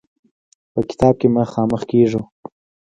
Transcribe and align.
په 0.73 0.81
کتاب 0.89 1.13
کې 1.21 1.27
مخامخ 1.37 1.81
کېږو. 1.91 2.21